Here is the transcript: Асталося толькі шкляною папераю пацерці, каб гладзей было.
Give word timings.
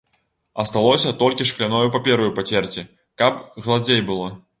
Асталося 0.61 1.11
толькі 1.19 1.45
шкляною 1.49 1.91
папераю 1.97 2.31
пацерці, 2.39 2.87
каб 3.23 3.37
гладзей 3.67 4.01
было. 4.09 4.33